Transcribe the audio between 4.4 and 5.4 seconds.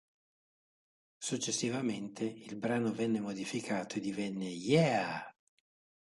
"Yeah!